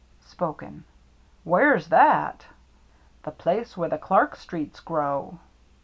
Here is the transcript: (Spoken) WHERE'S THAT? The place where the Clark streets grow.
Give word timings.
(Spoken) 0.25 0.83
WHERE'S 1.43 1.89
THAT? 1.89 2.47
The 3.21 3.29
place 3.29 3.77
where 3.77 3.87
the 3.89 3.99
Clark 3.99 4.35
streets 4.35 4.79
grow. 4.79 5.37